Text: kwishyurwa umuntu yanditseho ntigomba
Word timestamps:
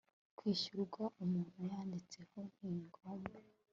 kwishyurwa 0.37 1.03
umuntu 1.23 1.59
yanditseho 1.71 2.39
ntigomba 2.53 3.37